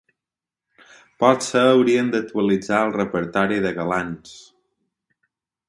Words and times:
Potser 1.23 1.61
haurien 1.73 2.09
d'actualitzar 2.17 2.81
el 2.87 2.95
repertori 2.97 3.63
de 3.67 3.75
galants. 3.79 4.35